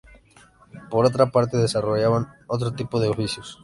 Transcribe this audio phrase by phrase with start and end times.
[0.89, 3.59] Por otra parte, desarrollaban otro tipo de oficios.